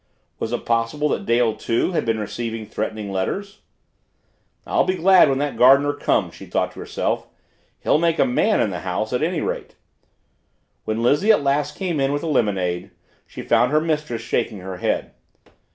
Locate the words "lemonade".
12.27-12.89